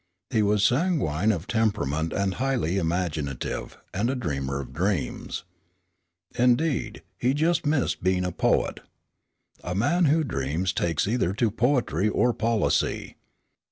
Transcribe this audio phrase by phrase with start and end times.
[0.31, 5.43] He was sanguine of temperament, highly imaginative and a dreamer of dreams.
[6.33, 8.79] Indeed, he just missed being a poet.
[9.63, 13.15] A man who dreams takes either to poetry or policy.